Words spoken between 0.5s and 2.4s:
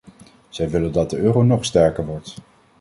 willen dat de euro nog sterker wordt.